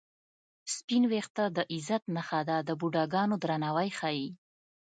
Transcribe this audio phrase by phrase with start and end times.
[0.75, 4.27] سپین وېښته د عزت نښه ده د بوډاګانو درناوی ښيي